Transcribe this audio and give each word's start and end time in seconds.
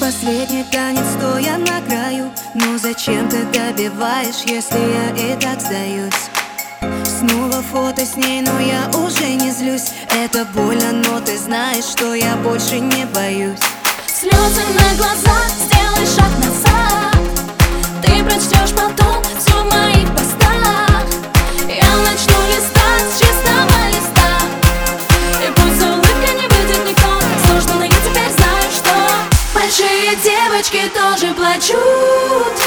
последний 0.00 0.64
танец, 0.64 1.04
стоя 1.18 1.58
на 1.58 1.80
краю. 1.82 2.30
Но 2.54 2.78
зачем 2.78 3.28
ты 3.28 3.44
добиваешь, 3.44 4.42
если 4.46 4.78
я 4.78 5.34
и 5.34 5.38
так 5.38 5.60
сдаюсь? 5.60 6.30
Снова 7.04 7.62
фото 7.62 8.04
с 8.04 8.16
ней, 8.16 8.40
но 8.40 8.58
я 8.58 8.88
уже 8.98 9.34
не 9.34 9.50
злюсь. 9.50 9.92
Это 10.10 10.46
больно, 10.46 10.92
но 10.92 11.20
ты 11.20 11.36
знаешь, 11.36 11.84
что 11.84 12.14
я 12.14 12.34
больше 12.36 12.80
не 12.80 13.04
боюсь. 13.06 13.60
Слезы 14.06 14.62
на 14.74 14.96
глазах, 14.96 15.50
сделай 15.66 16.06
шаг 16.06 16.38
назад 16.38 16.59
девочки 30.60 30.90
тоже 30.94 31.32
плачут 31.34 32.59